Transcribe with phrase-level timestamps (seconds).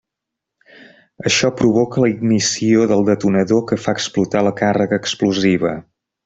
[1.29, 5.77] Això provoca la ignició del detonador que fa explotar la càrrega explosiva.